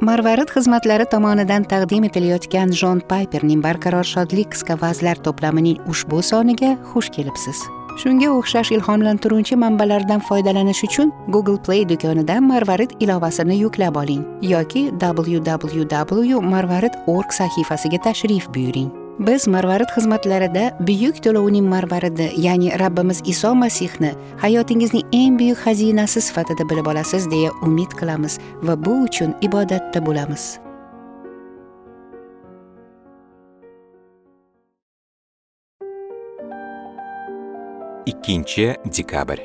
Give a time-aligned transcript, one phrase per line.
[0.00, 7.10] marvarid xizmatlari tomonidan taqdim etilayotgan jon payperning barqaror shodlik qisqa vazlar to'plamining ushbu soniga xush
[7.16, 7.64] kelibsiz.
[7.98, 14.22] Shunga o'xshash ilhomlantiruvchi manbalardan foydalanish uchun google play do'konidan marvarid ilovasini yuklab oling
[14.52, 18.90] yoki www marvarid org sahifasiga tashrif buyuring.
[19.18, 24.12] Biz marvarid xizmatlarida buyuk to'lovning marvaridi ya'ni rabbimiz iso masihni
[24.42, 30.58] hayotingizning eng buyuk xazinasi sifatida bilib olasiz deya umid qilamiz va bu uchun ibodatda bo'lamiz.
[38.06, 39.38] Ikkinchi dekabr.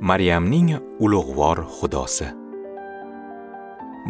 [0.00, 2.28] Maryamning ulug'vor xudosi.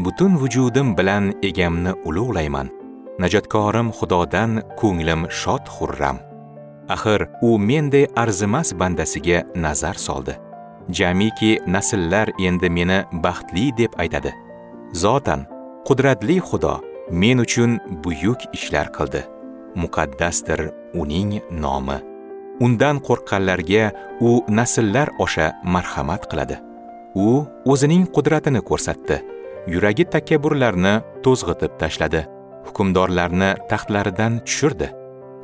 [0.04, 2.80] Butun vujudim bilan egamni ulug'layman.
[3.23, 6.19] Najotkorim xudodan ko'nglim shod xurram.
[6.95, 10.34] Axir u menday arzimas bandasiga nazar soldi.
[10.98, 14.33] Jamiki nasllar endi meni baxtli deb aytadi.
[15.02, 15.45] Zotan
[15.87, 16.74] qudratli xudo
[17.10, 19.23] men uchun buyuk ishlar qildi.
[19.82, 20.60] Muqaddasdir
[21.01, 21.98] uning nomi.
[22.65, 23.85] Undan qo'rqqanlarga
[24.29, 26.57] u nasllar osha marhamat qiladi.
[27.15, 27.29] U
[27.73, 29.16] o'zining qudratini ko'rsatdi.
[29.73, 32.23] Yuragi takabburlarni to'zg'itib tashladi.
[32.66, 34.91] Hukmdorlarni taxtlaridan tushirdi.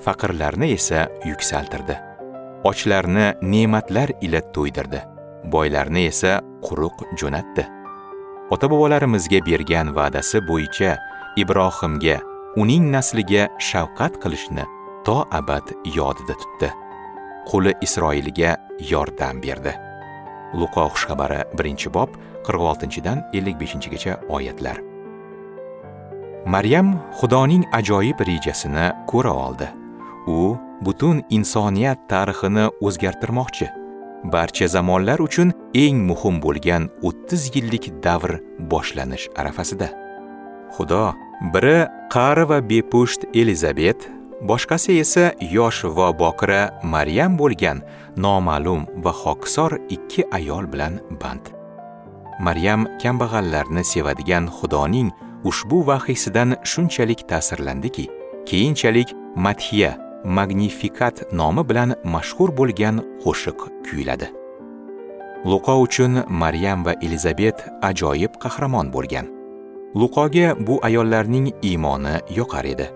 [0.05, 1.97] Faqirlarni esa yuksaltirdi.
[2.65, 5.01] Ochlarni ne'matlar ila to'ydirdi.
[5.53, 7.65] Boylarni esa quruq jo'natdi.
[8.51, 10.97] Ota bobolarimizga bergan va'dasi bo'yicha
[11.43, 12.17] ibrohimga
[12.63, 14.65] uning nasliga shafqat qilishni
[15.07, 16.71] to abad yodida tutdi.
[17.51, 18.57] Qo'li isroilga
[18.91, 19.73] yordam berdi.
[20.59, 22.11] Luqo xushxabari birinchi bob
[22.49, 24.96] 46 dan 55 gacha oyatlar.
[26.47, 29.67] Maryam xudoning ajoyib rejasini ko'ra oldi.
[30.27, 33.67] U butun insoniyat tarixini o'zgartirmoqchi.
[34.33, 38.39] Barcha zamonlar uchun eng muhim bo'lgan 30 yillik davr
[38.71, 39.89] boshlanish arafasida.
[40.77, 41.15] Xudo
[41.55, 41.79] biri
[42.15, 44.09] qari va bepusht elizabet
[44.49, 46.63] boshqasi esa yosh va bokira
[46.95, 47.83] maryam bo'lgan
[48.17, 51.45] noma'lum va hokisor ikki ayol bilan band.
[52.41, 55.11] Maryam kambag'allarni sevadigan xudoning
[55.51, 58.07] ushbu vahiysidan shunchalik ta'sirlandiki
[58.49, 59.15] keyinchalik
[59.47, 59.93] madhiya
[60.39, 64.29] magnifikat nomi bilan mashhur bo'lgan qo'shiq kuyladi
[65.47, 69.27] luqo uchun maryam va elizabet ajoyib qahramon bo'lgan.
[70.01, 72.87] Luqoga bu ayollarning iymoni yoqar edi.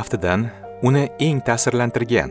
[0.00, 0.40] Aftidan
[0.82, 2.30] uni eng ta'sirlantirgan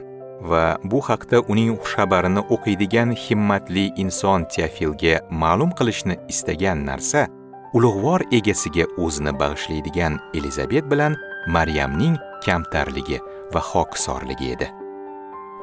[0.49, 7.25] va bu haqda uning xushxabarini o'qiydigan himmatli inson teofilga ma'lum qilishni istagan narsa
[7.73, 11.15] ulug'vor egasiga o'zini bag'ishlaydigan elizabet bilan
[11.47, 13.19] maryamning kamtarligi
[13.53, 14.67] va hokisorligi edi.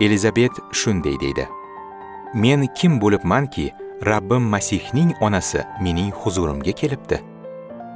[0.00, 1.48] Elizabet shunday deydi.
[2.34, 3.72] Men kim bo'libmanki
[4.06, 7.22] rabbim masihning onasi mening huzurimga kelibdi.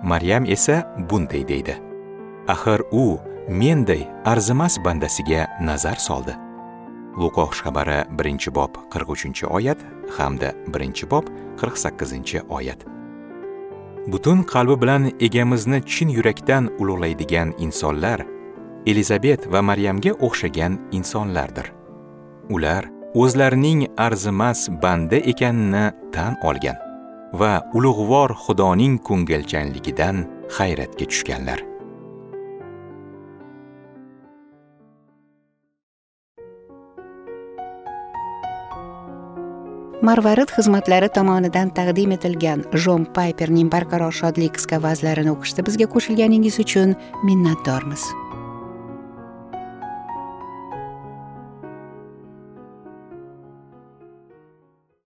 [0.05, 1.75] Maryam esa bunday deydi.
[2.49, 3.19] Axir u
[3.49, 6.35] menday arzimas bandasiga nazar soldi.
[7.19, 9.79] Luqo xushxabari birinchi bob 43 oyat
[10.19, 11.25] hamda 1 bob
[11.57, 13.00] 48 oyat.
[14.07, 18.21] Butun qalbi bilan egamizni chin yurakdan ulug'laydigan insonlar
[18.87, 21.73] elizabet va maryamga o'xshagan insonlardir.
[22.51, 22.85] Ular
[23.15, 26.79] o'zlarining arzimas banda ekanini tan olgan
[27.41, 30.17] va ulug'vor xudoning ko'ngilchanligidan
[30.59, 31.70] hayratga tushganlar.
[40.07, 46.97] Marvarid xizmatlari tomonidan taqdim etilgan jon payperning barqaror shodlik qisqa vazlarini o'qishda bizga qo'shilganingiz uchun
[47.29, 48.09] minnatdormiz.